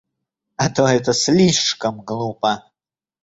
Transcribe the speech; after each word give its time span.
А 0.57 0.71
то 0.71 0.87
это 0.87 1.13
слишком 1.13 2.01
глупо! 2.01 2.63